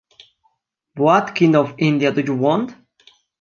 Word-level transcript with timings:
What 0.95 1.35
kind 1.35 1.55
of 1.55 1.75
India 1.77 2.11
do 2.11 2.21
you 2.21 2.33
want? 2.33 2.73